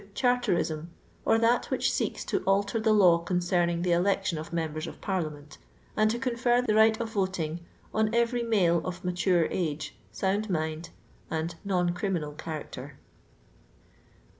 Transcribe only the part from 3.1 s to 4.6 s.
concerning the election of